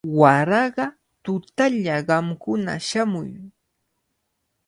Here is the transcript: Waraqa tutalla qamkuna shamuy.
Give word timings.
Waraqa 0.19 0.85
tutalla 1.23 1.95
qamkuna 2.07 2.73
shamuy. 2.87 3.31